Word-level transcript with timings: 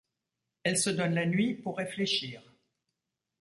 Elle 0.63 0.77
se 0.79 0.89
donne 0.89 1.13
la 1.13 1.27
nuit 1.27 1.53
pour 1.53 1.77
réfléchir. 1.77 2.41